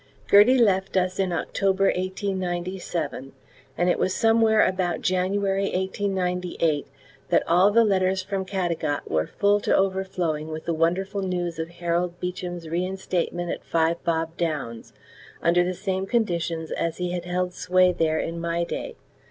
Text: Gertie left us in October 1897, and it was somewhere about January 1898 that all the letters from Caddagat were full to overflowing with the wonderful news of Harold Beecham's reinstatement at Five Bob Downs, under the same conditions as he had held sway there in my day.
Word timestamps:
Gertie 0.31 0.57
left 0.57 0.97
us 0.97 1.19
in 1.19 1.31
October 1.31 1.83
1897, 1.85 3.33
and 3.77 3.87
it 3.87 3.99
was 3.99 4.15
somewhere 4.15 4.65
about 4.65 5.03
January 5.03 5.65
1898 5.65 6.87
that 7.29 7.47
all 7.47 7.69
the 7.69 7.83
letters 7.85 8.23
from 8.23 8.43
Caddagat 8.43 9.11
were 9.11 9.27
full 9.27 9.59
to 9.59 9.75
overflowing 9.75 10.47
with 10.47 10.65
the 10.65 10.73
wonderful 10.73 11.21
news 11.21 11.59
of 11.59 11.69
Harold 11.69 12.19
Beecham's 12.19 12.67
reinstatement 12.67 13.51
at 13.51 13.63
Five 13.63 14.03
Bob 14.03 14.35
Downs, 14.37 14.91
under 15.39 15.63
the 15.63 15.75
same 15.75 16.07
conditions 16.07 16.71
as 16.71 16.97
he 16.97 17.11
had 17.11 17.25
held 17.25 17.53
sway 17.53 17.91
there 17.93 18.17
in 18.17 18.41
my 18.41 18.63
day. 18.63 18.95